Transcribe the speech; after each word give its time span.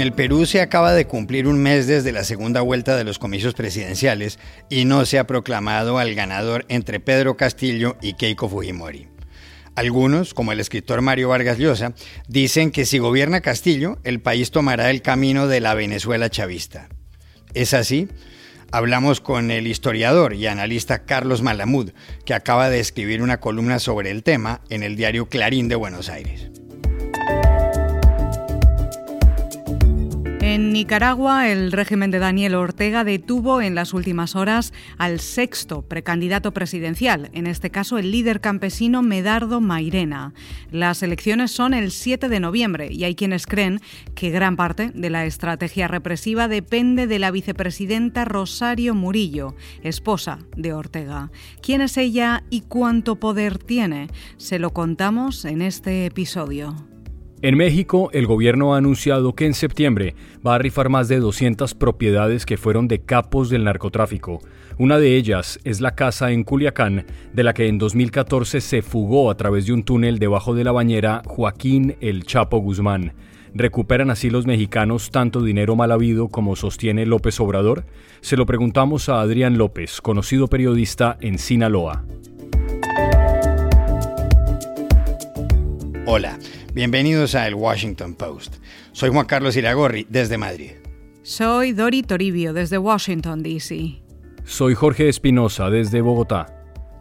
En 0.00 0.06
el 0.06 0.14
Perú 0.14 0.46
se 0.46 0.62
acaba 0.62 0.94
de 0.94 1.06
cumplir 1.06 1.46
un 1.46 1.58
mes 1.58 1.86
desde 1.86 2.10
la 2.10 2.24
segunda 2.24 2.62
vuelta 2.62 2.96
de 2.96 3.04
los 3.04 3.18
comicios 3.18 3.52
presidenciales 3.52 4.38
y 4.70 4.86
no 4.86 5.04
se 5.04 5.18
ha 5.18 5.26
proclamado 5.26 5.98
al 5.98 6.14
ganador 6.14 6.64
entre 6.70 7.00
Pedro 7.00 7.36
Castillo 7.36 7.98
y 8.00 8.14
Keiko 8.14 8.48
Fujimori. 8.48 9.08
Algunos, 9.74 10.32
como 10.32 10.52
el 10.52 10.60
escritor 10.60 11.02
Mario 11.02 11.28
Vargas 11.28 11.58
Llosa, 11.58 11.92
dicen 12.28 12.70
que 12.70 12.86
si 12.86 12.96
gobierna 12.96 13.42
Castillo, 13.42 13.98
el 14.02 14.20
país 14.20 14.50
tomará 14.50 14.88
el 14.88 15.02
camino 15.02 15.48
de 15.48 15.60
la 15.60 15.74
Venezuela 15.74 16.30
chavista. 16.30 16.88
¿Es 17.52 17.74
así? 17.74 18.08
Hablamos 18.72 19.20
con 19.20 19.50
el 19.50 19.66
historiador 19.66 20.32
y 20.32 20.46
analista 20.46 21.04
Carlos 21.04 21.42
Malamud, 21.42 21.90
que 22.24 22.32
acaba 22.32 22.70
de 22.70 22.80
escribir 22.80 23.20
una 23.20 23.38
columna 23.38 23.78
sobre 23.78 24.10
el 24.10 24.22
tema 24.22 24.62
en 24.70 24.82
el 24.82 24.96
diario 24.96 25.28
Clarín 25.28 25.68
de 25.68 25.74
Buenos 25.76 26.08
Aires. 26.08 26.59
En 30.60 30.74
Nicaragua, 30.74 31.48
el 31.48 31.72
régimen 31.72 32.10
de 32.10 32.18
Daniel 32.18 32.54
Ortega 32.54 33.02
detuvo 33.02 33.62
en 33.62 33.74
las 33.74 33.94
últimas 33.94 34.36
horas 34.36 34.74
al 34.98 35.18
sexto 35.18 35.80
precandidato 35.80 36.52
presidencial, 36.52 37.30
en 37.32 37.46
este 37.46 37.70
caso 37.70 37.96
el 37.96 38.10
líder 38.10 38.42
campesino 38.42 39.00
Medardo 39.00 39.62
Mairena. 39.62 40.34
Las 40.70 41.02
elecciones 41.02 41.50
son 41.50 41.72
el 41.72 41.90
7 41.90 42.28
de 42.28 42.40
noviembre 42.40 42.92
y 42.92 43.04
hay 43.04 43.14
quienes 43.14 43.46
creen 43.46 43.80
que 44.14 44.28
gran 44.28 44.56
parte 44.56 44.90
de 44.94 45.08
la 45.08 45.24
estrategia 45.24 45.88
represiva 45.88 46.46
depende 46.46 47.06
de 47.06 47.18
la 47.18 47.30
vicepresidenta 47.30 48.26
Rosario 48.26 48.94
Murillo, 48.94 49.54
esposa 49.82 50.40
de 50.58 50.74
Ortega. 50.74 51.30
¿Quién 51.62 51.80
es 51.80 51.96
ella 51.96 52.44
y 52.50 52.60
cuánto 52.60 53.16
poder 53.16 53.56
tiene? 53.56 54.08
Se 54.36 54.58
lo 54.58 54.74
contamos 54.74 55.46
en 55.46 55.62
este 55.62 56.04
episodio. 56.04 56.76
En 57.42 57.56
México, 57.56 58.10
el 58.12 58.26
gobierno 58.26 58.74
ha 58.74 58.76
anunciado 58.76 59.34
que 59.34 59.46
en 59.46 59.54
septiembre 59.54 60.14
va 60.46 60.56
a 60.56 60.58
rifar 60.58 60.90
más 60.90 61.08
de 61.08 61.20
200 61.20 61.74
propiedades 61.74 62.44
que 62.44 62.58
fueron 62.58 62.86
de 62.86 62.98
capos 62.98 63.48
del 63.48 63.64
narcotráfico. 63.64 64.40
Una 64.76 64.98
de 64.98 65.16
ellas 65.16 65.58
es 65.64 65.80
la 65.80 65.94
casa 65.94 66.32
en 66.32 66.44
Culiacán, 66.44 67.06
de 67.32 67.42
la 67.42 67.54
que 67.54 67.66
en 67.66 67.78
2014 67.78 68.60
se 68.60 68.82
fugó 68.82 69.30
a 69.30 69.38
través 69.38 69.64
de 69.64 69.72
un 69.72 69.84
túnel 69.84 70.18
debajo 70.18 70.54
de 70.54 70.64
la 70.64 70.72
bañera 70.72 71.22
Joaquín 71.24 71.96
El 72.02 72.24
Chapo 72.24 72.58
Guzmán. 72.58 73.14
¿Recuperan 73.54 74.10
así 74.10 74.28
los 74.28 74.46
mexicanos 74.46 75.10
tanto 75.10 75.42
dinero 75.42 75.76
mal 75.76 75.92
habido 75.92 76.28
como 76.28 76.56
sostiene 76.56 77.06
López 77.06 77.40
Obrador? 77.40 77.86
Se 78.20 78.36
lo 78.36 78.44
preguntamos 78.44 79.08
a 79.08 79.22
Adrián 79.22 79.56
López, 79.56 80.02
conocido 80.02 80.46
periodista 80.48 81.16
en 81.22 81.38
Sinaloa. 81.38 82.04
Hola. 86.06 86.38
Bienvenidos 86.72 87.34
a 87.34 87.46
El 87.46 87.54
Washington 87.54 88.14
Post. 88.14 88.56
Soy 88.92 89.10
Juan 89.10 89.26
Carlos 89.26 89.54
Iragorri, 89.54 90.06
desde 90.08 90.38
Madrid. 90.38 90.72
Soy 91.22 91.72
Dori 91.72 92.02
Toribio, 92.02 92.54
desde 92.54 92.78
Washington, 92.78 93.42
D.C. 93.42 94.00
Soy 94.44 94.74
Jorge 94.74 95.10
Espinosa, 95.10 95.68
desde 95.68 96.00
Bogotá. 96.00 96.46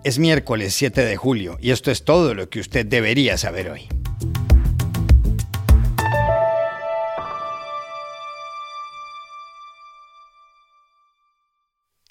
Es 0.03 0.19
miércoles 0.19 0.73
7 0.73 1.06
de 1.06 1.16
julio 1.16 1.58
y 1.61 1.72
esto 1.72 1.91
es 1.91 2.03
todo 2.03 2.33
lo 2.33 2.50
que 2.50 2.59
usted 2.59 2.86
debería 2.86 3.38
saber 3.38 3.69
hoy. 3.69 3.88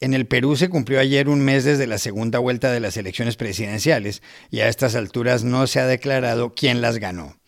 En 0.00 0.14
el 0.14 0.26
Perú 0.26 0.56
se 0.56 0.68
cumplió 0.68 1.00
ayer 1.00 1.28
un 1.28 1.40
mes 1.40 1.64
desde 1.64 1.86
la 1.86 1.98
segunda 1.98 2.38
vuelta 2.38 2.70
de 2.70 2.80
las 2.80 2.96
elecciones 2.96 3.36
presidenciales 3.36 4.22
y 4.50 4.60
a 4.60 4.68
estas 4.68 4.94
alturas 4.94 5.44
no 5.44 5.66
se 5.66 5.80
ha 5.80 5.86
declarado 5.86 6.54
quién 6.54 6.80
las 6.80 6.98
ganó 6.98 7.38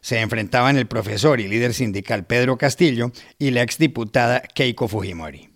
se 0.00 0.20
enfrentaban 0.20 0.76
el 0.76 0.86
profesor 0.86 1.40
y 1.40 1.48
líder 1.48 1.74
sindical 1.74 2.24
Pedro 2.24 2.56
Castillo 2.58 3.12
y 3.38 3.50
la 3.50 3.62
exdiputada 3.62 4.40
Keiko 4.40 4.88
Fujimori. 4.88 5.49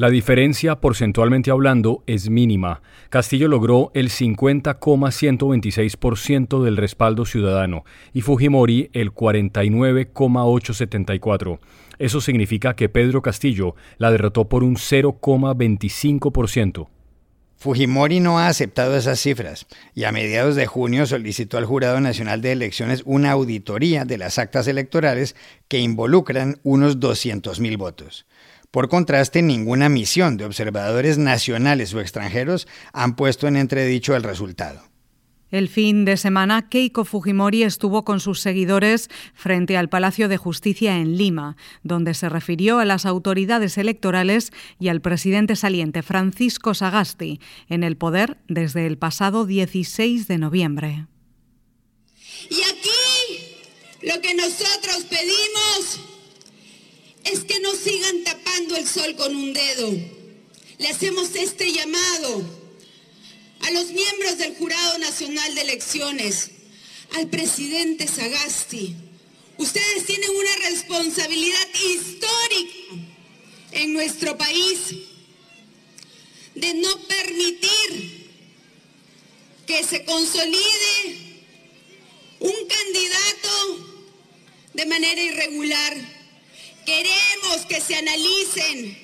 La 0.00 0.08
diferencia, 0.08 0.80
porcentualmente 0.80 1.50
hablando, 1.50 2.02
es 2.06 2.30
mínima. 2.30 2.80
Castillo 3.10 3.48
logró 3.48 3.90
el 3.92 4.08
50,126% 4.08 6.64
del 6.64 6.78
respaldo 6.78 7.26
ciudadano 7.26 7.84
y 8.14 8.22
Fujimori 8.22 8.88
el 8.94 9.12
49,874%. 9.12 11.58
Eso 11.98 12.22
significa 12.22 12.74
que 12.74 12.88
Pedro 12.88 13.20
Castillo 13.20 13.74
la 13.98 14.10
derrotó 14.10 14.48
por 14.48 14.64
un 14.64 14.76
0,25%. 14.76 16.88
Fujimori 17.58 18.20
no 18.20 18.38
ha 18.38 18.46
aceptado 18.46 18.96
esas 18.96 19.20
cifras 19.20 19.66
y 19.94 20.04
a 20.04 20.12
mediados 20.12 20.56
de 20.56 20.64
junio 20.64 21.04
solicitó 21.04 21.58
al 21.58 21.66
Jurado 21.66 22.00
Nacional 22.00 22.40
de 22.40 22.52
Elecciones 22.52 23.02
una 23.04 23.32
auditoría 23.32 24.06
de 24.06 24.16
las 24.16 24.38
actas 24.38 24.66
electorales 24.66 25.36
que 25.68 25.78
involucran 25.78 26.58
unos 26.62 27.00
200.000 27.00 27.76
votos. 27.76 28.24
Por 28.70 28.88
contraste, 28.88 29.42
ninguna 29.42 29.88
misión 29.88 30.36
de 30.36 30.44
observadores 30.44 31.18
nacionales 31.18 31.92
o 31.92 32.00
extranjeros 32.00 32.68
han 32.92 33.16
puesto 33.16 33.48
en 33.48 33.56
entredicho 33.56 34.14
el 34.14 34.22
resultado. 34.22 34.90
El 35.50 35.68
fin 35.68 36.04
de 36.04 36.16
semana, 36.16 36.68
Keiko 36.68 37.04
Fujimori 37.04 37.64
estuvo 37.64 38.04
con 38.04 38.20
sus 38.20 38.40
seguidores 38.40 39.10
frente 39.34 39.76
al 39.76 39.88
Palacio 39.88 40.28
de 40.28 40.36
Justicia 40.36 40.98
en 40.98 41.16
Lima, 41.16 41.56
donde 41.82 42.14
se 42.14 42.28
refirió 42.28 42.78
a 42.78 42.84
las 42.84 43.04
autoridades 43.04 43.76
electorales 43.76 44.52
y 44.78 44.88
al 44.88 45.00
presidente 45.00 45.56
saliente 45.56 46.02
Francisco 46.02 46.72
Sagasti, 46.72 47.40
en 47.68 47.82
el 47.82 47.96
poder 47.96 48.38
desde 48.46 48.86
el 48.86 48.96
pasado 48.96 49.44
16 49.44 50.28
de 50.28 50.38
noviembre. 50.38 51.06
Y 52.48 52.60
aquí 52.62 53.58
lo 54.02 54.20
que 54.20 54.34
nosotros 54.34 55.04
pedimos 55.10 56.09
es 57.24 57.40
que 57.40 57.60
no 57.60 57.74
sigan 57.74 58.24
tapando 58.24 58.76
el 58.76 58.86
sol 58.86 59.14
con 59.16 59.34
un 59.34 59.52
dedo. 59.52 59.92
Le 60.78 60.88
hacemos 60.88 61.34
este 61.34 61.72
llamado 61.72 62.42
a 63.60 63.70
los 63.72 63.90
miembros 63.90 64.38
del 64.38 64.56
Jurado 64.56 64.98
Nacional 64.98 65.54
de 65.54 65.60
Elecciones, 65.62 66.50
al 67.16 67.28
presidente 67.28 68.06
Sagasti. 68.06 68.94
Ustedes 69.58 70.06
tienen 70.06 70.30
una 70.30 70.56
responsabilidad 70.70 71.68
histórica 71.74 72.74
en 73.72 73.92
nuestro 73.92 74.38
país 74.38 74.78
de 76.54 76.74
no 76.74 76.98
permitir 77.06 78.30
que 79.66 79.84
se 79.84 80.04
consolide 80.04 81.30
un 82.40 82.54
candidato 82.66 83.86
de 84.72 84.86
manera 84.86 85.22
irregular 85.22 86.19
Queremos 86.86 87.66
que 87.68 87.80
se 87.80 87.94
analicen 87.96 88.96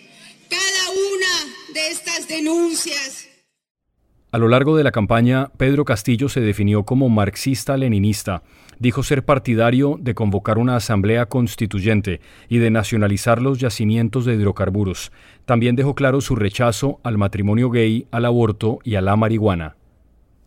cada 0.48 0.90
una 0.90 1.72
de 1.74 1.88
estas 1.88 2.28
denuncias. 2.28 3.28
A 4.32 4.38
lo 4.38 4.48
largo 4.48 4.76
de 4.76 4.84
la 4.84 4.92
campaña, 4.92 5.50
Pedro 5.56 5.84
Castillo 5.84 6.28
se 6.28 6.40
definió 6.40 6.84
como 6.84 7.08
marxista-leninista. 7.08 8.42
Dijo 8.78 9.02
ser 9.02 9.24
partidario 9.24 9.96
de 9.98 10.14
convocar 10.14 10.58
una 10.58 10.76
asamblea 10.76 11.26
constituyente 11.26 12.20
y 12.48 12.58
de 12.58 12.70
nacionalizar 12.70 13.40
los 13.40 13.58
yacimientos 13.58 14.24
de 14.24 14.34
hidrocarburos. 14.34 15.12
También 15.44 15.76
dejó 15.76 15.94
claro 15.94 16.20
su 16.20 16.36
rechazo 16.36 17.00
al 17.02 17.16
matrimonio 17.16 17.70
gay, 17.70 18.06
al 18.10 18.24
aborto 18.26 18.80
y 18.84 18.96
a 18.96 19.00
la 19.00 19.16
marihuana. 19.16 19.76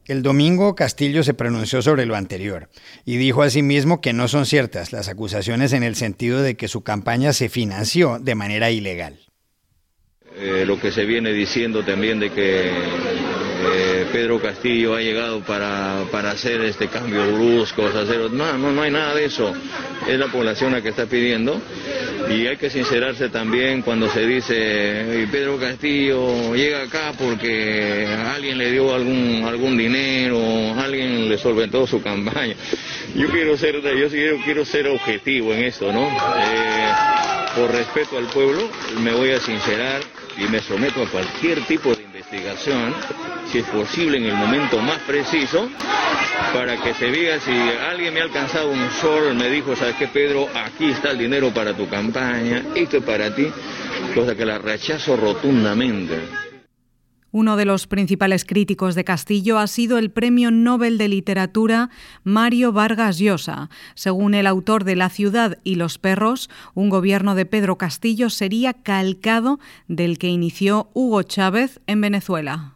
El 0.10 0.24
domingo 0.24 0.74
Castillo 0.74 1.22
se 1.22 1.36
pronunció 1.36 1.84
sobre 1.84 2.08
lo 2.08 2.16
anterior 2.16 2.68
y 3.06 3.18
dijo 3.18 3.44
asimismo 3.44 4.02
que 4.02 4.12
no 4.12 4.28
son 4.28 4.48
ciertas 4.48 4.92
las 4.92 5.08
acusaciones 5.08 5.72
en 5.72 5.84
el 5.84 5.96
sentido 5.96 6.42
de 6.42 6.58
que 6.58 6.68
su 6.68 6.82
campaña 6.82 7.32
se 7.32 7.48
financió 7.48 8.18
de 8.20 8.34
manera 8.34 8.72
ilegal. 8.72 9.20
Eh, 10.36 10.64
lo 10.66 10.80
que 10.80 10.92
se 10.92 11.06
viene 11.06 11.32
diciendo 11.32 11.86
también 11.86 12.20
de 12.20 12.32
que 12.32 12.72
eh, 12.72 14.08
Pedro 14.12 14.42
Castillo 14.42 14.96
ha 14.96 15.02
llegado 15.02 15.42
para, 15.42 16.04
para 16.12 16.32
hacer 16.32 16.60
este 16.62 16.88
cambio 16.88 17.32
brusco, 17.32 17.86
hacer, 17.86 18.32
no, 18.32 18.58
no, 18.58 18.72
no 18.72 18.82
hay 18.82 18.90
nada 18.90 19.14
de 19.14 19.26
eso. 19.26 19.54
Es 20.08 20.18
la 20.18 20.32
población 20.32 20.72
la 20.72 20.82
que 20.82 20.90
está 20.90 21.06
pidiendo 21.06 21.62
y 22.30 22.46
hay 22.46 22.58
que 22.58 22.70
sincerarse 22.70 23.30
también 23.30 23.82
cuando 23.82 24.08
se 24.10 24.26
dice 24.26 25.28
Pedro 25.32 25.58
Castillo 25.58 26.56
llega 26.56 26.84
acá 26.84 27.14
porque 27.18 28.08
alguien 28.08 28.58
le 28.58 28.72
dio 28.72 28.94
algún 28.94 29.44
algún 29.48 29.76
dinero, 29.76 30.40
alguien 30.80 31.28
le 31.28 31.38
solventó 31.38 31.88
su 31.88 32.02
campaña. 32.02 32.56
Yo 33.16 33.28
quiero 33.30 33.58
ser 33.58 33.82
yo 33.82 34.10
quiero, 34.10 34.38
quiero 34.44 34.64
ser 34.66 34.88
objetivo 34.88 35.54
en 35.54 35.64
esto, 35.64 35.92
¿no? 35.92 36.08
Eh, 36.08 36.92
por 37.56 37.72
respeto 37.72 38.18
al 38.18 38.26
pueblo 38.26 38.70
me 39.02 39.12
voy 39.12 39.32
a 39.32 39.40
sincerar 39.40 40.02
y 40.38 40.44
me 40.44 40.60
someto 40.60 41.02
a 41.04 41.08
cualquier 41.10 41.62
tipo 41.62 41.94
de 41.96 42.04
investigación, 42.04 42.94
si 43.52 43.60
es 43.60 43.66
posible 43.66 44.18
en 44.18 44.26
el 44.26 44.36
momento 44.36 44.80
más 44.80 45.00
preciso, 45.00 45.68
para 46.54 46.82
que 46.82 46.94
se 46.94 47.10
vea 47.10 47.40
si 47.40 47.52
alguien 47.52 48.14
me 48.14 48.22
ha 48.22 48.24
alcanzado 48.24 48.72
un 48.72 48.90
sol, 49.02 49.36
me 49.36 49.50
dijo, 49.50 49.76
¿sabes 49.76 49.96
qué, 49.96 50.08
Pedro? 50.08 50.48
Aquí 50.56 50.90
está 50.90 51.12
el 51.12 51.18
dinero 51.18 51.54
para 51.54 51.76
tu 51.76 51.88
campaña, 51.88 52.64
esto 52.76 52.98
es 52.98 53.04
para 53.04 53.34
ti, 53.36 53.48
cosa 54.16 54.36
que 54.36 54.46
la 54.46 54.58
rechazo 54.58 55.16
rotundamente. 55.16 56.20
Uno 57.32 57.58
de 57.58 57.66
los 57.66 57.86
principales 57.86 58.44
críticos 58.44 58.96
de 58.96 59.04
Castillo 59.04 59.60
ha 59.60 59.68
sido 59.68 60.00
el 60.00 60.10
Premio 60.10 60.50
Nobel 60.50 60.98
de 60.98 61.08
Literatura 61.08 61.92
Mario 62.24 62.72
Vargas 62.72 63.20
Llosa. 63.20 63.70
Según 63.94 64.34
el 64.34 64.48
autor 64.48 64.84
de 64.84 64.96
La 64.96 65.10
ciudad 65.10 65.60
y 65.64 65.76
los 65.76 66.00
perros, 66.00 66.50
un 66.74 66.90
gobierno 66.90 67.36
de 67.36 67.46
Pedro 67.46 67.78
Castillo 67.78 68.32
sería 68.32 68.74
calcado 68.74 69.60
del 69.88 70.18
que 70.18 70.28
inició 70.28 70.90
Hugo 70.96 71.22
Chávez 71.22 71.80
en 71.86 72.02
Venezuela. 72.02 72.74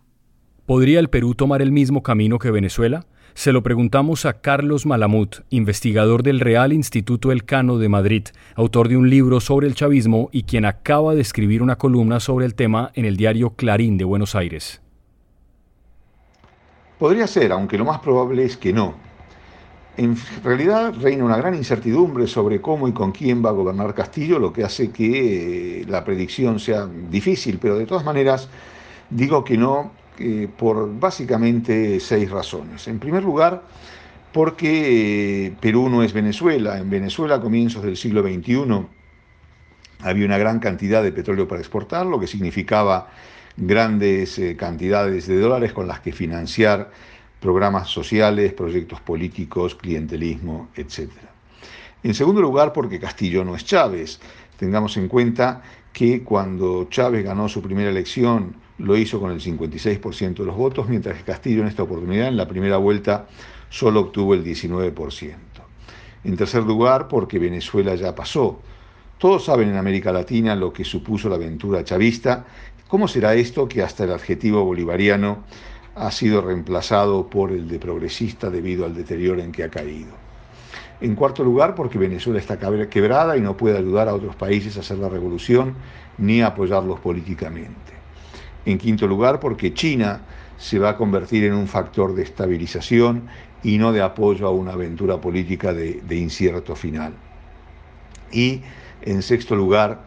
¿Podría 0.67 0.99
el 0.99 1.09
Perú 1.09 1.33
tomar 1.33 1.63
el 1.63 1.71
mismo 1.71 2.03
camino 2.03 2.37
que 2.37 2.51
Venezuela? 2.51 3.07
Se 3.35 3.51
lo 3.51 3.63
preguntamos 3.63 4.25
a 4.25 4.33
Carlos 4.33 4.85
Malamut, 4.85 5.37
investigador 5.49 6.21
del 6.21 6.39
Real 6.39 6.71
Instituto 6.71 7.31
Elcano 7.31 7.79
de 7.79 7.89
Madrid, 7.89 8.25
autor 8.55 8.89
de 8.89 8.95
un 8.95 9.09
libro 9.09 9.39
sobre 9.39 9.65
el 9.65 9.73
chavismo 9.73 10.29
y 10.31 10.43
quien 10.43 10.65
acaba 10.65 11.15
de 11.15 11.21
escribir 11.21 11.63
una 11.63 11.77
columna 11.77 12.19
sobre 12.19 12.45
el 12.45 12.53
tema 12.53 12.91
en 12.93 13.05
el 13.05 13.17
diario 13.17 13.55
Clarín 13.55 13.97
de 13.97 14.05
Buenos 14.05 14.35
Aires. 14.35 14.81
Podría 16.99 17.25
ser, 17.25 17.51
aunque 17.51 17.77
lo 17.77 17.85
más 17.85 17.99
probable 17.99 18.45
es 18.45 18.55
que 18.55 18.71
no. 18.71 18.93
En 19.97 20.15
realidad 20.43 20.93
reina 21.01 21.25
una 21.25 21.37
gran 21.37 21.55
incertidumbre 21.55 22.27
sobre 22.27 22.61
cómo 22.61 22.87
y 22.87 22.93
con 22.93 23.11
quién 23.11 23.43
va 23.43 23.49
a 23.49 23.53
gobernar 23.53 23.95
Castillo, 23.95 24.37
lo 24.37 24.53
que 24.53 24.63
hace 24.63 24.91
que 24.91 25.81
eh, 25.81 25.85
la 25.87 26.03
predicción 26.03 26.59
sea 26.59 26.87
difícil, 26.87 27.57
pero 27.59 27.79
de 27.79 27.87
todas 27.87 28.05
maneras 28.05 28.47
digo 29.09 29.43
que 29.43 29.57
no 29.57 30.02
eh, 30.19 30.47
por 30.57 30.99
básicamente 30.99 31.99
seis 31.99 32.29
razones. 32.29 32.87
En 32.87 32.99
primer 32.99 33.23
lugar, 33.23 33.63
porque 34.31 35.47
eh, 35.47 35.53
Perú 35.59 35.89
no 35.89 36.03
es 36.03 36.13
Venezuela. 36.13 36.77
En 36.77 36.89
Venezuela, 36.89 37.35
a 37.35 37.41
comienzos 37.41 37.83
del 37.83 37.97
siglo 37.97 38.21
XXI, 38.23 38.85
había 40.01 40.25
una 40.25 40.37
gran 40.37 40.59
cantidad 40.59 41.03
de 41.03 41.11
petróleo 41.11 41.47
para 41.47 41.61
exportar, 41.61 42.05
lo 42.05 42.19
que 42.19 42.27
significaba 42.27 43.09
grandes 43.55 44.39
eh, 44.39 44.55
cantidades 44.55 45.27
de 45.27 45.39
dólares 45.39 45.73
con 45.73 45.87
las 45.87 45.99
que 45.99 46.11
financiar 46.11 46.91
programas 47.39 47.89
sociales, 47.89 48.53
proyectos 48.53 48.99
políticos, 49.01 49.75
clientelismo, 49.75 50.69
etc. 50.75 51.09
En 52.01 52.13
segundo 52.13 52.41
lugar, 52.41 52.73
porque 52.73 52.99
Castillo 52.99 53.45
no 53.45 53.55
es 53.55 53.65
Chávez. 53.65 54.19
Tengamos 54.57 54.97
en 54.97 55.07
cuenta 55.07 55.61
que 55.93 56.23
cuando 56.23 56.87
Chávez 56.89 57.23
ganó 57.23 57.47
su 57.47 57.61
primera 57.61 57.91
elección 57.91 58.55
lo 58.79 58.97
hizo 58.97 59.19
con 59.19 59.31
el 59.31 59.39
56% 59.39 60.33
de 60.33 60.45
los 60.45 60.57
votos, 60.57 60.89
mientras 60.89 61.17
que 61.17 61.23
Castillo 61.23 61.61
en 61.61 61.67
esta 61.67 61.83
oportunidad, 61.83 62.27
en 62.27 62.37
la 62.37 62.47
primera 62.47 62.77
vuelta, 62.77 63.27
solo 63.69 64.01
obtuvo 64.01 64.33
el 64.33 64.43
19%. 64.43 65.35
En 66.23 66.35
tercer 66.35 66.63
lugar, 66.63 67.07
porque 67.07 67.37
Venezuela 67.37 67.95
ya 67.95 68.15
pasó. 68.15 68.59
Todos 69.19 69.45
saben 69.45 69.69
en 69.69 69.77
América 69.77 70.11
Latina 70.11 70.55
lo 70.55 70.73
que 70.73 70.83
supuso 70.83 71.29
la 71.29 71.35
aventura 71.35 71.83
chavista. 71.83 72.45
¿Cómo 72.87 73.07
será 73.07 73.35
esto 73.35 73.67
que 73.67 73.83
hasta 73.83 74.03
el 74.03 74.11
adjetivo 74.11 74.65
bolivariano 74.65 75.43
ha 75.95 76.11
sido 76.11 76.41
reemplazado 76.41 77.29
por 77.29 77.51
el 77.51 77.67
de 77.67 77.79
progresista 77.79 78.49
debido 78.49 78.85
al 78.85 78.95
deterioro 78.95 79.41
en 79.41 79.51
que 79.51 79.63
ha 79.63 79.69
caído? 79.69 80.22
En 81.03 81.15
cuarto 81.15 81.43
lugar, 81.43 81.75
porque 81.75 81.97
Venezuela 81.97 82.39
está 82.39 82.57
quebrada 82.57 83.35
y 83.35 83.41
no 83.41 83.57
puede 83.57 83.77
ayudar 83.77 84.07
a 84.07 84.13
otros 84.13 84.37
países 84.37 84.77
a 84.77 84.79
hacer 84.79 84.99
la 84.99 85.09
revolución 85.09 85.75
ni 86.17 86.41
apoyarlos 86.41 87.01
políticamente. 87.01 87.91
En 88.65 88.77
quinto 88.77 89.05
lugar, 89.05 89.41
porque 89.41 89.73
China 89.73 90.21
se 90.57 90.79
va 90.79 90.91
a 90.91 90.95
convertir 90.95 91.43
en 91.43 91.55
un 91.55 91.67
factor 91.67 92.15
de 92.15 92.23
estabilización 92.23 93.27
y 93.63 93.79
no 93.79 93.91
de 93.91 94.01
apoyo 94.01 94.47
a 94.47 94.51
una 94.51 94.71
aventura 94.71 95.19
política 95.19 95.73
de, 95.73 96.15
incierto 96.15 96.73
final. 96.73 97.11
Y 98.31 98.61
en 99.01 99.23
sexto 99.23 99.57
lugar, 99.57 100.03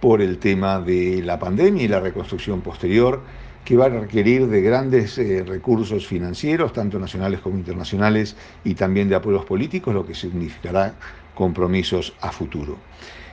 por 0.00 0.22
el 0.22 0.38
tema 0.38 0.80
de 0.80 1.20
la 1.22 1.38
pandemia 1.38 1.82
y 1.82 1.88
la 1.88 2.00
reconstrucción 2.00 2.62
posterior, 2.62 3.20
que 3.68 3.76
va 3.76 3.84
a 3.84 3.90
requerir 3.90 4.46
de 4.46 4.62
grandes 4.62 5.18
eh, 5.18 5.44
recursos 5.46 6.06
financieros, 6.06 6.72
tanto 6.72 6.98
nacionales 6.98 7.40
como 7.40 7.58
internacionales, 7.58 8.34
y 8.64 8.74
también 8.74 9.10
de 9.10 9.14
apoyos 9.14 9.44
políticos, 9.44 9.92
lo 9.92 10.06
que 10.06 10.14
significará 10.14 10.94
compromisos 11.34 12.14
a 12.22 12.32
futuro. 12.32 12.78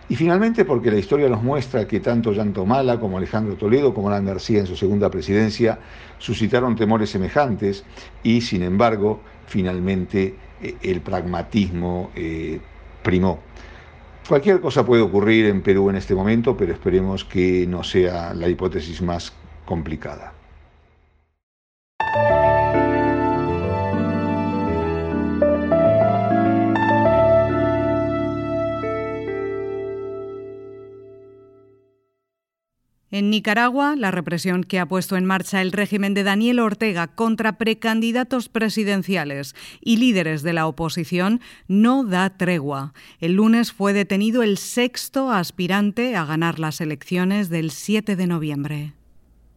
Y 0.10 0.18
finalmente 0.18 0.66
porque 0.66 0.92
la 0.92 0.98
historia 0.98 1.30
nos 1.30 1.42
muestra 1.42 1.88
que 1.88 2.02
tanto 2.02 2.34
Llanto 2.34 2.66
Mala 2.66 3.00
como 3.00 3.18
Alejandro 3.18 3.56
Toledo 3.56 3.94
como 3.94 4.10
Alan 4.10 4.26
García 4.26 4.60
en 4.60 4.68
su 4.68 4.76
segunda 4.76 5.10
presidencia 5.10 5.80
suscitaron 6.18 6.76
temores 6.76 7.12
semejantes 7.12 7.86
y 8.22 8.42
sin 8.42 8.62
embargo 8.64 9.22
finalmente 9.48 10.36
eh, 10.62 10.76
el 10.82 11.00
pragmatismo 11.00 12.12
eh, 12.14 12.60
primó. 13.02 13.40
Cualquier 14.28 14.60
cosa 14.60 14.86
puede 14.86 15.02
ocurrir 15.02 15.46
en 15.46 15.62
Perú 15.62 15.90
en 15.90 15.96
este 15.96 16.14
momento, 16.14 16.58
pero 16.58 16.74
esperemos 16.74 17.24
que 17.24 17.66
no 17.68 17.86
sea 17.86 18.34
la 18.34 18.50
hipótesis 18.50 19.02
más 19.02 19.32
complicada. 19.66 20.34
En 33.16 33.30
Nicaragua, 33.30 33.96
la 33.96 34.12
represión 34.12 34.66
que 34.66 34.78
ha 34.78 34.90
puesto 34.90 35.16
en 35.16 35.24
marcha 35.24 35.62
el 35.62 35.72
régimen 35.72 36.14
de 36.14 36.24
Daniel 36.24 36.60
Ortega 36.60 37.08
contra 37.08 37.58
precandidatos 37.58 38.50
presidenciales 38.50 39.56
y 39.80 39.96
líderes 39.96 40.44
de 40.44 40.52
la 40.52 40.68
oposición 40.68 41.40
no 41.70 42.04
da 42.04 42.36
tregua. 42.36 42.94
El 43.22 43.36
lunes 43.36 43.72
fue 43.72 43.94
detenido 43.94 44.44
el 44.44 44.58
sexto 44.58 45.32
aspirante 45.32 46.18
a 46.18 46.26
ganar 46.26 46.60
las 46.60 46.82
elecciones 46.82 47.48
del 47.48 47.72
7 47.72 48.18
de 48.18 48.28
noviembre. 48.28 48.95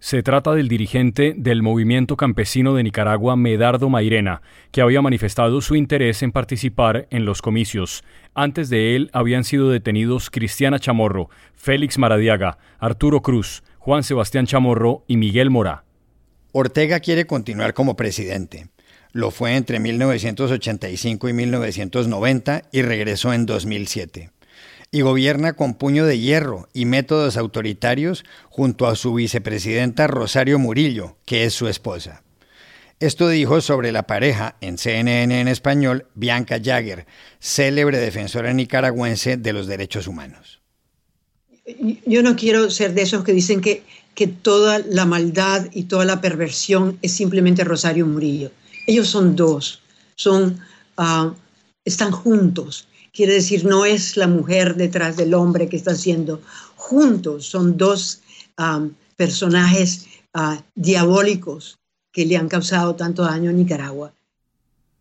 Se 0.01 0.23
trata 0.23 0.55
del 0.55 0.69
dirigente 0.69 1.35
del 1.37 1.61
movimiento 1.61 2.17
campesino 2.17 2.75
de 2.75 2.85
Nicaragua, 2.85 3.35
Medardo 3.35 3.89
Mairena, 3.89 4.43
que 4.71 4.81
había 4.81 5.03
manifestado 5.03 5.61
su 5.61 5.75
interés 5.75 6.23
en 6.23 6.31
participar 6.31 7.09
en 7.11 7.25
los 7.25 7.43
comicios. 7.43 8.05
Antes 8.33 8.71
de 8.71 8.95
él 8.95 9.11
habían 9.13 9.43
sido 9.43 9.71
detenidos 9.71 10.31
Cristiana 10.31 10.79
Chamorro, 10.79 11.31
Félix 11.55 11.99
Maradiaga, 11.99 12.59
Arturo 12.79 13.23
Cruz, 13.23 13.65
Juan 13.79 14.05
Sebastián 14.05 14.47
Chamorro 14.47 15.05
y 15.09 15.17
Miguel 15.17 15.51
Mora. 15.51 15.83
Ortega 16.53 17.01
quiere 17.01 17.27
continuar 17.27 17.75
como 17.75 17.97
presidente. 17.97 18.69
Lo 19.11 19.33
fue 19.33 19.57
entre 19.57 19.81
1985 19.81 21.29
y 21.29 21.33
1990 21.33 22.63
y 22.71 22.83
regresó 22.83 23.33
en 23.33 23.47
2007 23.47 24.31
y 24.91 25.03
gobierna 25.03 25.53
con 25.55 25.75
puño 25.75 26.07
de 26.07 26.19
hierro 26.19 26.69
y 26.73 26.87
métodos 26.87 27.37
autoritarios 27.37 28.25
junto 28.49 28.87
a 28.87 28.97
su 28.97 29.15
vicepresidenta 29.15 30.07
Rosario 30.07 30.59
Murillo, 30.59 31.17
que 31.27 31.45
es 31.45 31.55
su 31.55 31.69
esposa. 31.69 32.23
Esto 33.01 33.29
dijo 33.29 33.61
sobre 33.61 33.93
la 33.93 34.05
pareja 34.05 34.57
en 34.61 34.77
CNN 34.77 35.41
en 35.41 35.47
español 35.47 36.07
Bianca 36.15 36.59
Jagger, 36.63 37.07
célebre 37.39 37.99
defensora 37.99 38.53
nicaragüense 38.53 39.37
de 39.37 39.53
los 39.53 39.67
derechos 39.69 40.09
humanos. 40.09 40.61
Yo 42.07 42.23
no 42.23 42.35
quiero 42.35 42.71
ser 42.71 42.95
de 42.95 43.03
esos 43.03 43.23
que 43.23 43.33
dicen 43.33 43.61
que, 43.61 43.85
que 44.15 44.27
toda 44.27 44.81
la 44.81 45.05
maldad 45.05 45.69
y 45.73 45.85
toda 45.85 46.07
la 46.07 46.21
perversión 46.21 46.99
es 47.03 47.13
simplemente 47.13 47.63
Rosario 47.63 48.07
Murillo. 48.07 48.51
Ellos 48.87 49.07
son 49.09 49.37
dos, 49.37 49.83
son, 50.17 50.59
ah, 50.97 51.35
están 51.85 52.11
juntos 52.11 52.89
quiere 53.19 53.33
decir 53.33 53.65
no 53.65 53.85
es 53.85 54.17
la 54.17 54.29
mujer 54.29 54.77
detrás 54.77 55.17
del 55.17 55.35
hombre 55.35 55.69
que 55.69 55.77
está 55.77 55.97
siendo 55.97 56.41
juntos, 56.77 57.47
son 57.47 57.77
dos 57.77 58.21
personajes 59.17 60.07
ah, 60.35 60.63
diabólicos 60.77 61.81
que 62.13 62.25
le 62.25 62.37
han 62.37 62.49
causado 62.49 62.95
tanto 62.95 63.25
daño 63.25 63.51
a 63.51 63.53
Nicaragua. 63.53 64.15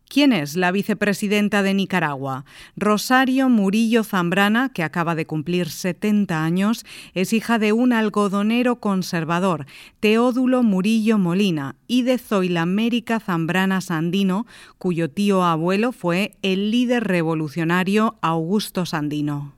¿Quién 0.08 0.32
es 0.32 0.56
la 0.56 0.72
vicepresidenta 0.72 1.62
de 1.62 1.74
Nicaragua? 1.74 2.46
Rosario 2.76 3.50
Murillo 3.50 4.04
Zambrana, 4.04 4.70
que 4.72 4.82
acaba 4.82 5.14
de 5.14 5.26
cumplir 5.26 5.68
70 5.68 6.42
años, 6.42 6.86
es 7.12 7.34
hija 7.34 7.58
de 7.58 7.72
un 7.72 7.92
algodonero 7.92 8.76
conservador, 8.76 9.66
Teódulo 10.00 10.62
Murillo 10.62 11.18
Molina, 11.18 11.76
y 11.86 12.02
de 12.04 12.16
Zoilamérica 12.16 13.20
Zambrana 13.20 13.82
Sandino, 13.82 14.46
cuyo 14.78 15.10
tío 15.10 15.44
abuelo 15.44 15.92
fue 15.92 16.36
el 16.40 16.70
líder 16.70 17.04
revolucionario 17.04 18.16
Augusto 18.22 18.86
Sandino. 18.86 19.52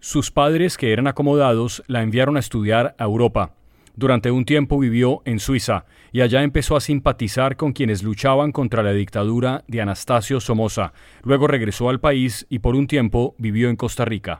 Sus 0.00 0.30
padres, 0.30 0.76
que 0.76 0.92
eran 0.92 1.06
acomodados, 1.06 1.82
la 1.86 2.02
enviaron 2.02 2.36
a 2.36 2.40
estudiar 2.40 2.94
a 2.98 3.04
Europa. 3.04 3.54
Durante 3.94 4.30
un 4.30 4.44
tiempo 4.44 4.78
vivió 4.78 5.22
en 5.24 5.40
Suiza 5.40 5.86
y 6.16 6.22
allá 6.22 6.42
empezó 6.42 6.76
a 6.76 6.80
simpatizar 6.80 7.56
con 7.56 7.74
quienes 7.74 8.02
luchaban 8.02 8.50
contra 8.50 8.82
la 8.82 8.92
dictadura 8.92 9.64
de 9.68 9.82
Anastasio 9.82 10.40
Somoza. 10.40 10.94
Luego 11.22 11.46
regresó 11.46 11.90
al 11.90 12.00
país 12.00 12.46
y 12.48 12.60
por 12.60 12.74
un 12.74 12.86
tiempo 12.86 13.34
vivió 13.36 13.68
en 13.68 13.76
Costa 13.76 14.06
Rica. 14.06 14.38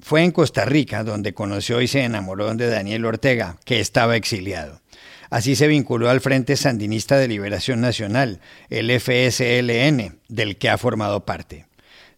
Fue 0.00 0.22
en 0.22 0.32
Costa 0.32 0.66
Rica 0.66 1.04
donde 1.04 1.32
conoció 1.32 1.80
y 1.80 1.88
se 1.88 2.04
enamoró 2.04 2.54
de 2.54 2.68
Daniel 2.68 3.06
Ortega, 3.06 3.56
que 3.64 3.80
estaba 3.80 4.16
exiliado. 4.16 4.82
Así 5.30 5.56
se 5.56 5.66
vinculó 5.66 6.10
al 6.10 6.20
Frente 6.20 6.56
Sandinista 6.56 7.16
de 7.16 7.28
Liberación 7.28 7.80
Nacional, 7.80 8.40
el 8.68 8.90
FSLN, 8.90 10.18
del 10.28 10.58
que 10.58 10.68
ha 10.68 10.76
formado 10.76 11.24
parte. 11.24 11.64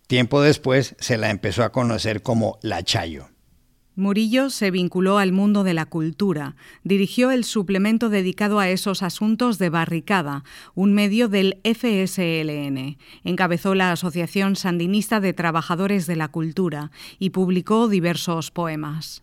Tiempo 0.08 0.42
después 0.42 0.96
se 0.98 1.16
la 1.16 1.30
empezó 1.30 1.62
a 1.62 1.70
conocer 1.70 2.22
como 2.22 2.58
La 2.60 2.82
Chayo. 2.82 3.28
Murillo 3.96 4.50
se 4.50 4.70
vinculó 4.70 5.18
al 5.18 5.32
mundo 5.32 5.64
de 5.64 5.74
la 5.74 5.86
cultura. 5.86 6.54
Dirigió 6.84 7.30
el 7.30 7.44
suplemento 7.44 8.08
dedicado 8.08 8.58
a 8.58 8.68
esos 8.68 9.02
asuntos 9.02 9.58
de 9.58 9.68
Barricada, 9.68 10.44
un 10.74 10.92
medio 10.94 11.28
del 11.28 11.60
FSLN. 11.64 12.96
Encabezó 13.24 13.74
la 13.74 13.92
Asociación 13.92 14.56
Sandinista 14.56 15.20
de 15.20 15.32
Trabajadores 15.32 16.06
de 16.06 16.16
la 16.16 16.28
Cultura 16.28 16.90
y 17.18 17.30
publicó 17.30 17.88
diversos 17.88 18.50
poemas. 18.50 19.22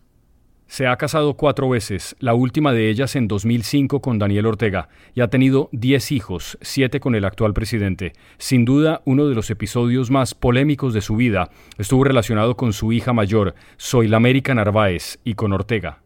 Se 0.68 0.86
ha 0.86 0.96
casado 0.98 1.32
cuatro 1.34 1.70
veces, 1.70 2.14
la 2.20 2.34
última 2.34 2.74
de 2.74 2.90
ellas 2.90 3.16
en 3.16 3.26
2005 3.26 4.02
con 4.02 4.18
Daniel 4.18 4.44
Ortega, 4.44 4.90
y 5.14 5.22
ha 5.22 5.28
tenido 5.28 5.70
diez 5.72 6.12
hijos, 6.12 6.58
siete 6.60 7.00
con 7.00 7.14
el 7.14 7.24
actual 7.24 7.54
presidente. 7.54 8.12
Sin 8.36 8.66
duda, 8.66 9.00
uno 9.06 9.26
de 9.26 9.34
los 9.34 9.48
episodios 9.48 10.10
más 10.10 10.34
polémicos 10.34 10.92
de 10.92 11.00
su 11.00 11.16
vida 11.16 11.50
estuvo 11.78 12.04
relacionado 12.04 12.58
con 12.58 12.74
su 12.74 12.92
hija 12.92 13.14
mayor, 13.14 13.54
América 14.14 14.54
Narváez, 14.54 15.18
y 15.24 15.34
con 15.34 15.54
Ortega. 15.54 16.02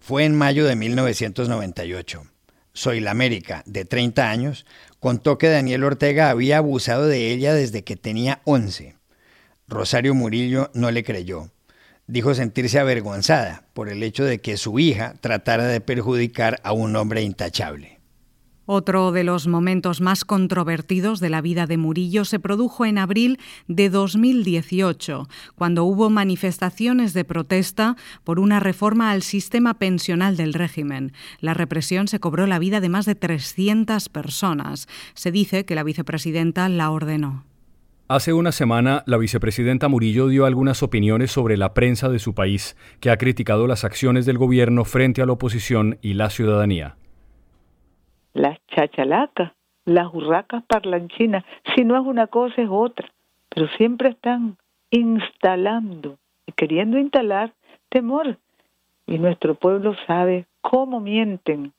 Fue 0.00 0.24
en 0.24 0.36
mayo 0.36 0.64
de 0.64 0.74
1998. 0.74 2.22
América, 3.06 3.62
de 3.66 3.84
30 3.84 4.30
años, 4.30 4.64
contó 5.00 5.36
que 5.36 5.50
Daniel 5.50 5.84
Ortega 5.84 6.30
había 6.30 6.56
abusado 6.56 7.06
de 7.06 7.30
ella 7.30 7.52
desde 7.52 7.84
que 7.84 7.96
tenía 7.96 8.40
11. 8.44 8.96
Rosario 9.68 10.14
Murillo 10.14 10.70
no 10.72 10.90
le 10.90 11.04
creyó 11.04 11.50
dijo 12.06 12.34
sentirse 12.34 12.78
avergonzada 12.78 13.64
por 13.74 13.88
el 13.88 14.02
hecho 14.02 14.24
de 14.24 14.40
que 14.40 14.56
su 14.56 14.78
hija 14.78 15.14
tratara 15.20 15.66
de 15.66 15.80
perjudicar 15.80 16.60
a 16.64 16.72
un 16.72 16.96
hombre 16.96 17.22
intachable. 17.22 18.02
Otro 18.64 19.10
de 19.10 19.24
los 19.24 19.48
momentos 19.48 20.00
más 20.00 20.24
controvertidos 20.24 21.18
de 21.18 21.28
la 21.30 21.40
vida 21.40 21.66
de 21.66 21.76
Murillo 21.76 22.24
se 22.24 22.38
produjo 22.38 22.86
en 22.86 22.96
abril 22.96 23.40
de 23.66 23.90
2018, 23.90 25.28
cuando 25.56 25.84
hubo 25.84 26.10
manifestaciones 26.10 27.12
de 27.12 27.24
protesta 27.24 27.96
por 28.22 28.38
una 28.38 28.60
reforma 28.60 29.10
al 29.10 29.22
sistema 29.22 29.74
pensional 29.74 30.36
del 30.36 30.54
régimen. 30.54 31.12
La 31.40 31.54
represión 31.54 32.06
se 32.06 32.20
cobró 32.20 32.46
la 32.46 32.60
vida 32.60 32.80
de 32.80 32.88
más 32.88 33.04
de 33.04 33.16
300 33.16 34.08
personas. 34.08 34.86
Se 35.14 35.32
dice 35.32 35.64
que 35.64 35.74
la 35.74 35.82
vicepresidenta 35.82 36.68
la 36.68 36.90
ordenó. 36.90 37.44
Hace 38.14 38.34
una 38.34 38.52
semana, 38.52 39.04
la 39.06 39.16
vicepresidenta 39.16 39.88
Murillo 39.88 40.28
dio 40.28 40.44
algunas 40.44 40.82
opiniones 40.82 41.30
sobre 41.30 41.56
la 41.56 41.72
prensa 41.72 42.10
de 42.10 42.18
su 42.18 42.34
país, 42.34 42.76
que 43.00 43.08
ha 43.08 43.16
criticado 43.16 43.66
las 43.66 43.84
acciones 43.84 44.26
del 44.26 44.36
gobierno 44.36 44.84
frente 44.84 45.22
a 45.22 45.24
la 45.24 45.32
oposición 45.32 45.96
y 46.02 46.12
la 46.12 46.28
ciudadanía. 46.28 46.96
Las 48.34 48.58
chachalacas, 48.66 49.52
las 49.86 50.12
hurracas 50.12 50.62
parlanchinas, 50.64 51.42
si 51.74 51.86
no 51.86 51.98
es 51.98 52.06
una 52.06 52.26
cosa 52.26 52.60
es 52.60 52.68
otra, 52.70 53.10
pero 53.48 53.66
siempre 53.78 54.10
están 54.10 54.58
instalando 54.90 56.18
y 56.46 56.52
queriendo 56.52 56.98
instalar 56.98 57.54
temor. 57.88 58.36
Y 59.06 59.16
nuestro 59.16 59.54
pueblo 59.54 59.96
sabe 60.06 60.44
cómo 60.60 61.00
mienten, 61.00 61.72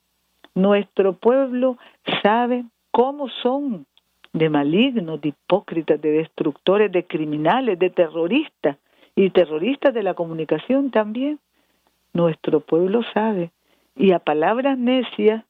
nuestro 0.56 1.14
pueblo 1.14 1.78
sabe 2.24 2.66
cómo 2.90 3.30
son 3.44 3.86
de 4.34 4.50
malignos, 4.50 5.22
de 5.22 5.30
hipócritas, 5.30 6.02
de 6.02 6.12
destructores, 6.12 6.92
de 6.92 7.06
criminales, 7.06 7.78
de 7.78 7.90
terroristas 7.92 8.78
y 9.16 9.30
terroristas 9.30 9.94
de 9.94 10.04
la 10.04 10.16
comunicación 10.16 10.90
también. 10.90 11.40
Nuestro 12.14 12.60
pueblo 12.60 13.02
sabe. 13.14 13.52
Y 13.96 14.12
a 14.12 14.20
palabras 14.20 14.78
necias 14.78 15.46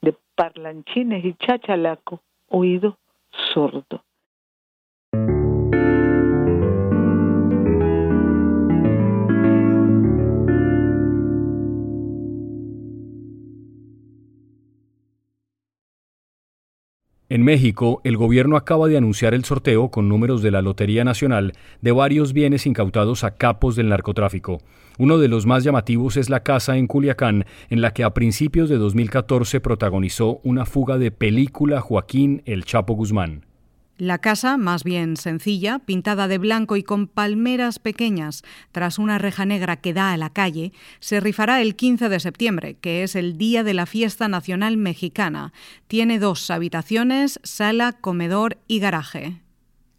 de 0.00 0.14
parlanchines 0.34 1.24
y 1.24 1.34
chachalaco, 1.34 2.20
oído 2.48 2.96
sordo. 3.52 4.02
En 17.28 17.42
México, 17.42 18.00
el 18.04 18.16
gobierno 18.16 18.56
acaba 18.56 18.86
de 18.86 18.96
anunciar 18.96 19.34
el 19.34 19.44
sorteo 19.44 19.90
con 19.90 20.08
números 20.08 20.42
de 20.42 20.52
la 20.52 20.62
Lotería 20.62 21.02
Nacional 21.02 21.54
de 21.80 21.90
varios 21.90 22.32
bienes 22.32 22.66
incautados 22.66 23.24
a 23.24 23.32
capos 23.32 23.74
del 23.74 23.88
narcotráfico. 23.88 24.58
Uno 24.96 25.18
de 25.18 25.26
los 25.26 25.44
más 25.44 25.64
llamativos 25.64 26.16
es 26.16 26.30
la 26.30 26.44
casa 26.44 26.76
en 26.76 26.86
Culiacán, 26.86 27.44
en 27.68 27.80
la 27.80 27.92
que 27.92 28.04
a 28.04 28.14
principios 28.14 28.68
de 28.68 28.76
2014 28.76 29.58
protagonizó 29.60 30.38
una 30.44 30.66
fuga 30.66 30.98
de 30.98 31.10
película 31.10 31.80
Joaquín 31.80 32.42
El 32.46 32.64
Chapo 32.64 32.94
Guzmán. 32.94 33.45
La 33.98 34.18
casa, 34.18 34.58
más 34.58 34.84
bien 34.84 35.16
sencilla, 35.16 35.78
pintada 35.78 36.28
de 36.28 36.36
blanco 36.36 36.76
y 36.76 36.82
con 36.82 37.06
palmeras 37.06 37.78
pequeñas 37.78 38.42
tras 38.70 38.98
una 38.98 39.16
reja 39.16 39.46
negra 39.46 39.76
que 39.76 39.94
da 39.94 40.12
a 40.12 40.18
la 40.18 40.28
calle, 40.28 40.72
se 41.00 41.18
rifará 41.18 41.62
el 41.62 41.76
15 41.76 42.10
de 42.10 42.20
septiembre, 42.20 42.76
que 42.78 43.02
es 43.02 43.16
el 43.16 43.38
día 43.38 43.64
de 43.64 43.72
la 43.72 43.86
fiesta 43.86 44.28
nacional 44.28 44.76
mexicana. 44.76 45.54
Tiene 45.86 46.18
dos 46.18 46.50
habitaciones, 46.50 47.40
sala, 47.42 47.94
comedor 47.94 48.58
y 48.68 48.80
garaje. 48.80 49.40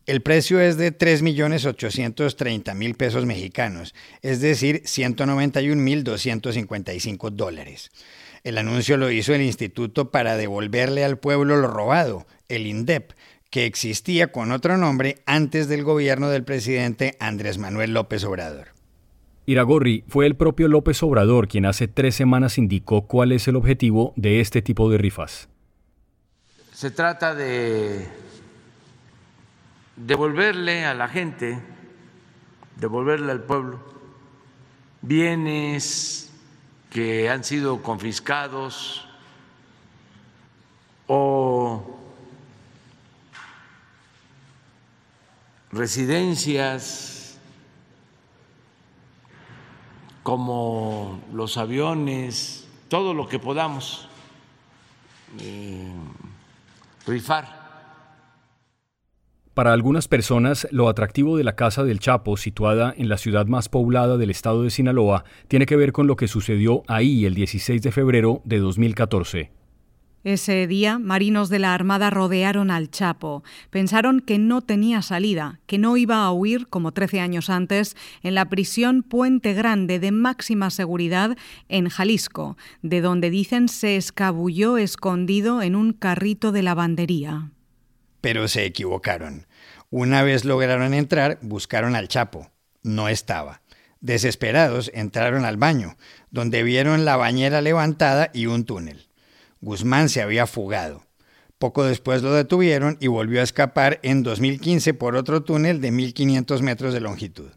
El 0.06 0.22
precio 0.22 0.60
es 0.62 0.78
de 0.78 0.96
3.830.000 0.96 2.96
pesos 2.96 3.26
mexicanos, 3.26 3.96
es 4.22 4.42
decir, 4.42 4.84
191.255 4.84 7.32
dólares. 7.32 7.90
El 8.44 8.60
anuncio 8.60 8.96
lo 8.96 9.10
hizo 9.12 9.34
el 9.34 9.42
Instituto 9.42 10.12
para 10.12 10.38
devolverle 10.38 11.04
al 11.04 11.18
pueblo 11.18 11.58
lo 11.58 11.68
robado, 11.68 12.28
el 12.48 12.68
INDEP, 12.68 13.12
que 13.50 13.66
existía 13.66 14.32
con 14.32 14.52
otro 14.52 14.78
nombre 14.78 15.22
antes 15.26 15.68
del 15.68 15.84
gobierno 15.84 16.30
del 16.30 16.44
presidente 16.44 17.16
Andrés 17.20 17.58
Manuel 17.58 17.94
López 17.94 18.24
Obrador. 18.24 18.70
Iragorri, 19.46 20.04
fue 20.10 20.26
el 20.26 20.36
propio 20.36 20.68
López 20.68 21.02
Obrador 21.04 21.48
quien 21.48 21.66
hace 21.66 21.88
tres 21.88 22.16
semanas 22.16 22.58
indicó 22.58 23.08
cuál 23.08 23.32
es 23.32 23.48
el 23.48 23.56
objetivo 23.56 24.14
de 24.18 24.42
este 24.42 24.62
tipo 24.62 24.90
de 24.90 24.98
rifas. 24.98 25.48
Se 26.74 26.92
trata 26.92 27.34
de 27.34 28.08
devolverle 29.96 30.86
a 30.86 30.94
la 30.94 31.08
gente, 31.08 31.60
devolverle 32.76 33.32
al 33.32 33.44
pueblo, 33.44 33.80
bienes 35.02 36.30
que 36.90 37.30
han 37.30 37.44
sido 37.44 37.82
confiscados 37.82 39.08
o 41.08 41.97
residencias 45.72 47.40
como 50.24 51.22
los 51.34 51.58
aviones, 51.58 52.68
todo 52.90 53.14
lo 53.14 53.28
que 53.28 53.40
podamos 53.40 54.08
eh, 55.40 55.92
rifar. 57.06 57.58
Para 59.54 59.74
algunas 59.74 60.08
personas, 60.08 60.68
lo 60.70 60.88
atractivo 60.88 61.36
de 61.36 61.44
la 61.44 61.56
Casa 61.56 61.84
del 61.84 62.00
Chapo, 62.00 62.38
situada 62.38 62.94
en 62.96 63.10
la 63.10 63.18
ciudad 63.18 63.48
más 63.48 63.70
poblada 63.70 64.18
del 64.18 64.30
estado 64.30 64.62
de 64.62 64.70
Sinaloa, 64.70 65.24
tiene 65.48 65.66
que 65.66 65.76
ver 65.76 65.94
con 65.94 66.06
lo 66.06 66.16
que 66.16 66.28
sucedió 66.28 66.84
ahí 66.88 67.26
el 67.26 67.34
16 67.34 67.82
de 67.82 67.92
febrero 67.92 68.42
de 68.46 68.60
2014. 68.60 69.57
Ese 70.28 70.68
día, 70.68 71.00
marinos 71.00 71.48
de 71.48 71.58
la 71.58 71.74
Armada 71.74 72.10
rodearon 72.10 72.70
al 72.70 72.92
Chapo. 72.92 73.46
Pensaron 73.70 74.20
que 74.20 74.38
no 74.38 74.62
tenía 74.62 75.02
salida, 75.02 75.62
que 75.68 75.78
no 75.78 75.96
iba 75.96 76.26
a 76.26 76.32
huir, 76.34 76.68
como 76.68 76.92
13 76.92 77.22
años 77.22 77.50
antes, 77.50 77.96
en 78.24 78.36
la 78.36 78.50
prisión 78.50 79.04
Puente 79.04 79.54
Grande 79.54 80.00
de 80.00 80.12
máxima 80.12 80.70
seguridad 80.70 81.38
en 81.70 81.88
Jalisco, 81.88 82.58
de 82.82 83.00
donde 83.00 83.30
dicen 83.30 83.70
se 83.70 83.96
escabulló 83.96 84.78
escondido 84.78 85.62
en 85.62 85.78
un 85.78 85.94
carrito 85.94 86.52
de 86.52 86.62
lavandería. 86.62 87.52
Pero 88.20 88.50
se 88.50 88.66
equivocaron. 88.66 89.48
Una 89.92 90.24
vez 90.24 90.44
lograron 90.44 90.94
entrar, 90.94 91.40
buscaron 91.42 91.96
al 91.96 92.10
Chapo. 92.10 92.52
No 92.84 93.08
estaba. 93.08 93.62
Desesperados, 94.02 94.92
entraron 94.94 95.46
al 95.46 95.56
baño, 95.56 95.96
donde 96.32 96.64
vieron 96.64 97.06
la 97.06 97.16
bañera 97.16 97.62
levantada 97.62 98.30
y 98.34 98.48
un 98.48 98.66
túnel. 98.66 99.07
Guzmán 99.62 100.10
se 100.10 100.22
había 100.22 100.48
fugado. 100.48 101.04
Poco 101.58 101.84
después 101.84 102.22
lo 102.22 102.34
detuvieron 102.34 102.98
y 103.00 103.08
volvió 103.08 103.42
a 103.42 103.44
escapar 103.44 104.00
en 104.04 104.22
2015 104.22 104.94
por 104.94 105.16
otro 105.16 105.42
túnel 105.42 105.82
de 105.82 105.92
1.500 105.92 106.62
metros 106.62 106.94
de 106.94 107.00
longitud. 107.00 107.50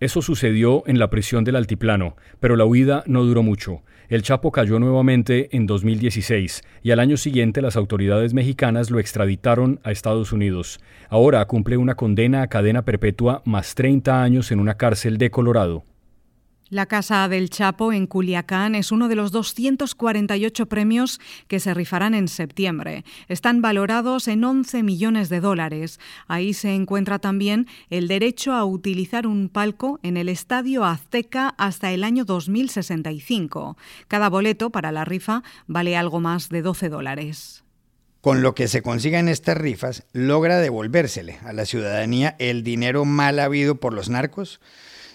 Eso 0.00 0.20
sucedió 0.20 0.82
en 0.86 0.98
la 0.98 1.10
prisión 1.10 1.44
del 1.44 1.54
Altiplano, 1.54 2.16
pero 2.40 2.56
la 2.56 2.64
huida 2.64 3.04
no 3.06 3.22
duró 3.22 3.44
mucho. 3.44 3.82
El 4.08 4.22
Chapo 4.22 4.50
cayó 4.50 4.80
nuevamente 4.80 5.56
en 5.56 5.66
2016 5.66 6.64
y 6.82 6.90
al 6.90 6.98
año 6.98 7.16
siguiente 7.16 7.62
las 7.62 7.76
autoridades 7.76 8.34
mexicanas 8.34 8.90
lo 8.90 8.98
extraditaron 8.98 9.78
a 9.84 9.92
Estados 9.92 10.32
Unidos. 10.32 10.80
Ahora 11.08 11.44
cumple 11.46 11.76
una 11.76 11.94
condena 11.94 12.42
a 12.42 12.48
cadena 12.48 12.84
perpetua 12.84 13.42
más 13.44 13.76
30 13.76 14.22
años 14.22 14.50
en 14.50 14.58
una 14.58 14.74
cárcel 14.76 15.18
de 15.18 15.30
Colorado. 15.30 15.84
La 16.72 16.86
Casa 16.86 17.28
del 17.28 17.50
Chapo 17.50 17.92
en 17.92 18.06
Culiacán 18.06 18.74
es 18.74 18.92
uno 18.92 19.08
de 19.08 19.14
los 19.14 19.30
248 19.30 20.64
premios 20.70 21.20
que 21.46 21.60
se 21.60 21.74
rifarán 21.74 22.14
en 22.14 22.28
septiembre. 22.28 23.04
Están 23.28 23.60
valorados 23.60 24.26
en 24.26 24.42
11 24.42 24.82
millones 24.82 25.28
de 25.28 25.40
dólares. 25.40 26.00
Ahí 26.28 26.54
se 26.54 26.74
encuentra 26.74 27.18
también 27.18 27.66
el 27.90 28.08
derecho 28.08 28.54
a 28.54 28.64
utilizar 28.64 29.26
un 29.26 29.50
palco 29.50 30.00
en 30.02 30.16
el 30.16 30.30
Estadio 30.30 30.86
Azteca 30.86 31.54
hasta 31.58 31.92
el 31.92 32.04
año 32.04 32.24
2065. 32.24 33.76
Cada 34.08 34.30
boleto 34.30 34.70
para 34.70 34.92
la 34.92 35.04
rifa 35.04 35.42
vale 35.66 35.94
algo 35.94 36.20
más 36.20 36.48
de 36.48 36.62
12 36.62 36.88
dólares. 36.88 37.64
Con 38.22 38.40
lo 38.40 38.54
que 38.54 38.66
se 38.66 38.80
consiga 38.80 39.18
en 39.18 39.28
estas 39.28 39.58
rifas, 39.58 40.06
logra 40.14 40.56
devolvérsele 40.56 41.38
a 41.44 41.52
la 41.52 41.66
ciudadanía 41.66 42.34
el 42.38 42.62
dinero 42.62 43.04
mal 43.04 43.40
habido 43.40 43.74
por 43.74 43.92
los 43.92 44.08
narcos 44.08 44.58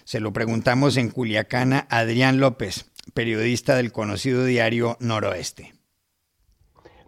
se 0.08 0.20
lo 0.20 0.32
preguntamos 0.32 0.96
en 0.96 1.10
Culiacana 1.10 1.86
a 1.90 1.98
Adrián 1.98 2.40
López, 2.40 2.90
periodista 3.12 3.76
del 3.76 3.92
conocido 3.92 4.46
diario 4.46 4.96
Noroeste. 5.00 5.74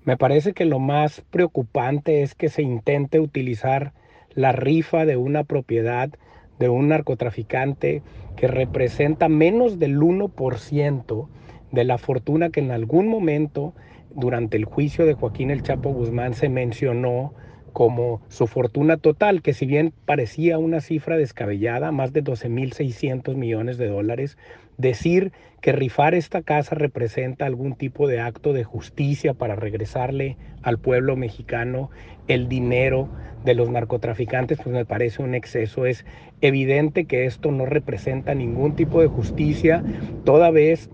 Me 0.04 0.18
parece 0.18 0.52
que 0.52 0.66
lo 0.66 0.80
más 0.80 1.22
preocupante 1.30 2.22
es 2.22 2.34
que 2.34 2.50
se 2.50 2.60
intente 2.60 3.18
utilizar 3.18 3.94
la 4.34 4.52
rifa 4.52 5.06
de 5.06 5.16
una 5.16 5.44
propiedad 5.44 6.10
de 6.58 6.68
un 6.68 6.88
narcotraficante 6.88 8.02
que 8.36 8.48
representa 8.48 9.30
menos 9.30 9.78
del 9.78 9.98
1% 9.98 11.28
de 11.72 11.84
la 11.84 11.96
fortuna 11.96 12.50
que 12.50 12.60
en 12.60 12.70
algún 12.70 13.08
momento 13.08 13.72
durante 14.10 14.58
el 14.58 14.66
juicio 14.66 15.06
de 15.06 15.14
Joaquín 15.14 15.50
El 15.50 15.62
Chapo 15.62 15.88
Guzmán 15.88 16.34
se 16.34 16.50
mencionó 16.50 17.32
como 17.72 18.20
su 18.28 18.46
fortuna 18.46 18.96
total, 18.96 19.42
que 19.42 19.54
si 19.54 19.66
bien 19.66 19.92
parecía 20.04 20.58
una 20.58 20.80
cifra 20.80 21.16
descabellada, 21.16 21.92
más 21.92 22.12
de 22.12 22.22
12.600 22.22 23.34
millones 23.34 23.78
de 23.78 23.88
dólares, 23.88 24.36
decir 24.76 25.32
que 25.60 25.72
rifar 25.72 26.14
esta 26.14 26.42
casa 26.42 26.74
representa 26.74 27.46
algún 27.46 27.74
tipo 27.74 28.06
de 28.06 28.20
acto 28.20 28.52
de 28.52 28.64
justicia 28.64 29.34
para 29.34 29.56
regresarle 29.56 30.36
al 30.62 30.78
pueblo 30.78 31.16
mexicano 31.16 31.90
el 32.28 32.48
dinero 32.48 33.08
de 33.44 33.54
los 33.54 33.70
narcotraficantes, 33.70 34.58
pues 34.58 34.74
me 34.74 34.84
parece 34.84 35.22
un 35.22 35.34
exceso. 35.34 35.86
Es 35.86 36.04
evidente 36.40 37.04
que 37.04 37.26
esto 37.26 37.50
no 37.50 37.66
representa 37.66 38.34
ningún 38.34 38.74
tipo 38.76 39.00
de 39.00 39.08
justicia, 39.08 39.82
toda 40.24 40.50
vez 40.50 40.90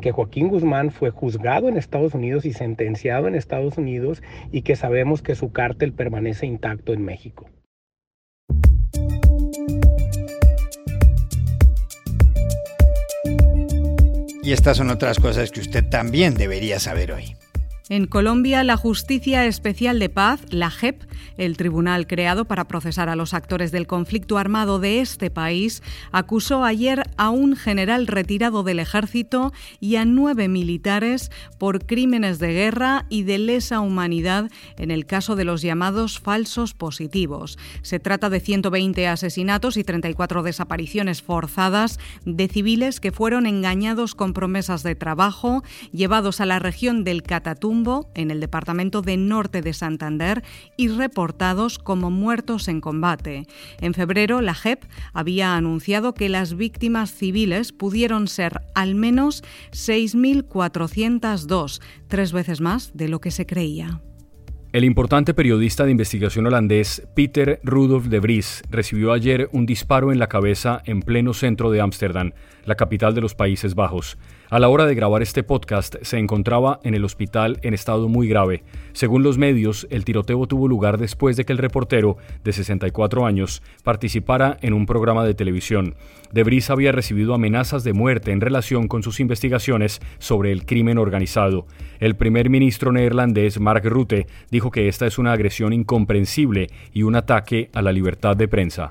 que 0.00 0.12
Joaquín 0.12 0.48
Guzmán 0.48 0.90
fue 0.90 1.10
juzgado 1.10 1.68
en 1.68 1.76
Estados 1.76 2.14
Unidos 2.14 2.44
y 2.44 2.52
sentenciado 2.52 3.28
en 3.28 3.34
Estados 3.34 3.78
Unidos 3.78 4.22
y 4.52 4.62
que 4.62 4.76
sabemos 4.76 5.22
que 5.22 5.34
su 5.34 5.52
cártel 5.52 5.92
permanece 5.92 6.46
intacto 6.46 6.92
en 6.92 7.04
México. 7.04 7.46
Y 14.42 14.52
estas 14.52 14.76
son 14.76 14.90
otras 14.90 15.18
cosas 15.18 15.50
que 15.50 15.58
usted 15.58 15.88
también 15.88 16.34
debería 16.34 16.78
saber 16.78 17.10
hoy. 17.10 17.36
En 17.88 18.08
Colombia, 18.08 18.64
la 18.64 18.76
Justicia 18.76 19.46
Especial 19.46 20.00
de 20.00 20.08
Paz, 20.08 20.40
la 20.50 20.72
JEP, 20.72 21.04
el 21.36 21.56
tribunal 21.56 22.08
creado 22.08 22.44
para 22.44 22.66
procesar 22.66 23.08
a 23.08 23.14
los 23.14 23.32
actores 23.32 23.70
del 23.70 23.86
conflicto 23.86 24.38
armado 24.38 24.80
de 24.80 25.00
este 25.00 25.30
país, 25.30 25.84
acusó 26.10 26.64
ayer 26.64 27.04
a 27.16 27.30
un 27.30 27.54
general 27.54 28.08
retirado 28.08 28.64
del 28.64 28.80
ejército 28.80 29.52
y 29.78 29.96
a 29.96 30.04
nueve 30.04 30.48
militares 30.48 31.30
por 31.58 31.86
crímenes 31.86 32.40
de 32.40 32.54
guerra 32.54 33.06
y 33.08 33.22
de 33.22 33.38
lesa 33.38 33.78
humanidad 33.78 34.50
en 34.78 34.90
el 34.90 35.06
caso 35.06 35.36
de 35.36 35.44
los 35.44 35.62
llamados 35.62 36.18
falsos 36.18 36.74
positivos. 36.74 37.56
Se 37.82 38.00
trata 38.00 38.30
de 38.30 38.40
120 38.40 39.06
asesinatos 39.06 39.76
y 39.76 39.84
34 39.84 40.42
desapariciones 40.42 41.22
forzadas 41.22 42.00
de 42.24 42.48
civiles 42.48 42.98
que 42.98 43.12
fueron 43.12 43.46
engañados 43.46 44.16
con 44.16 44.32
promesas 44.32 44.82
de 44.82 44.96
trabajo, 44.96 45.62
llevados 45.92 46.40
a 46.40 46.46
la 46.46 46.58
región 46.58 47.04
del 47.04 47.22
Catatumbo 47.22 47.75
en 48.14 48.30
el 48.30 48.40
departamento 48.40 49.02
de 49.02 49.18
Norte 49.18 49.60
de 49.60 49.74
Santander, 49.74 50.42
y 50.76 50.88
reportados 50.88 51.78
como 51.78 52.10
muertos 52.10 52.68
en 52.68 52.80
combate. 52.80 53.46
En 53.80 53.92
febrero, 53.92 54.40
la 54.40 54.54
JEP 54.54 54.84
había 55.12 55.56
anunciado 55.56 56.14
que 56.14 56.30
las 56.30 56.56
víctimas 56.56 57.12
civiles 57.12 57.72
pudieron 57.72 58.28
ser 58.28 58.62
al 58.74 58.94
menos 58.94 59.44
6.402, 59.72 61.82
tres 62.08 62.32
veces 62.32 62.62
más 62.62 62.92
de 62.94 63.08
lo 63.08 63.20
que 63.20 63.30
se 63.30 63.44
creía. 63.44 64.00
El 64.72 64.84
importante 64.84 65.32
periodista 65.32 65.84
de 65.84 65.90
investigación 65.90 66.46
holandés 66.46 67.06
Peter 67.14 67.60
Rudolf 67.62 68.06
de 68.06 68.20
Vries 68.20 68.62
recibió 68.70 69.12
ayer 69.12 69.48
un 69.52 69.64
disparo 69.64 70.12
en 70.12 70.18
la 70.18 70.28
cabeza 70.28 70.82
en 70.84 71.00
pleno 71.00 71.34
centro 71.34 71.70
de 71.70 71.80
Ámsterdam, 71.80 72.32
la 72.66 72.74
capital 72.74 73.14
de 73.14 73.20
los 73.22 73.34
Países 73.34 73.74
Bajos. 73.74 74.18
A 74.50 74.58
la 74.58 74.68
hora 74.68 74.86
de 74.86 74.94
grabar 74.94 75.22
este 75.22 75.42
podcast 75.42 75.96
se 76.02 76.18
encontraba 76.18 76.80
en 76.84 76.94
el 76.94 77.04
hospital 77.04 77.58
en 77.62 77.74
estado 77.74 78.08
muy 78.08 78.28
grave. 78.28 78.62
Según 78.92 79.22
los 79.22 79.38
medios, 79.38 79.86
el 79.90 80.04
tiroteo 80.04 80.46
tuvo 80.46 80.68
lugar 80.68 80.98
después 80.98 81.36
de 81.36 81.44
que 81.44 81.52
el 81.52 81.58
reportero, 81.58 82.16
de 82.44 82.52
64 82.52 83.26
años, 83.26 83.62
participara 83.82 84.58
en 84.60 84.74
un 84.74 84.86
programa 84.86 85.24
de 85.24 85.34
televisión. 85.34 85.94
De 86.32 86.42
Vries 86.42 86.70
había 86.70 86.92
recibido 86.92 87.34
amenazas 87.34 87.84
de 87.84 87.92
muerte 87.92 88.32
en 88.32 88.40
relación 88.40 88.88
con 88.88 89.02
sus 89.02 89.20
investigaciones 89.20 90.00
sobre 90.18 90.52
el 90.52 90.66
crimen 90.66 90.98
organizado. 90.98 91.66
El 92.00 92.16
primer 92.16 92.50
ministro 92.50 92.92
neerlandés 92.92 93.58
Mark 93.60 93.84
Rutte 93.84 94.26
dijo 94.50 94.70
que 94.70 94.88
esta 94.88 95.06
es 95.06 95.18
una 95.18 95.32
agresión 95.32 95.72
incomprensible 95.72 96.68
y 96.92 97.04
un 97.04 97.16
ataque 97.16 97.70
a 97.72 97.82
la 97.82 97.92
libertad 97.92 98.36
de 98.36 98.48
prensa. 98.48 98.90